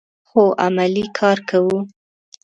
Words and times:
هو، 0.29 0.43
عملی 0.65 1.05
کار 1.17 1.37
کوو 1.49 1.77